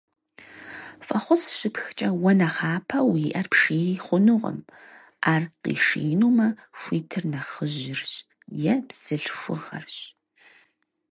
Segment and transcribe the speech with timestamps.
[1.05, 4.59] Фӏэхъус щыпхкӏэ уэ нэхъапэ уи ӏэр пший хъунукъым,
[5.23, 6.47] ӏэр къишиинумэ
[6.79, 8.13] хуитыр нэхъыжьырщ
[8.71, 9.97] е бзылъхугъэрщ.